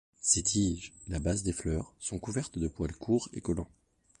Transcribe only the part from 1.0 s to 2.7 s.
et la base des fleurs sont couvertes de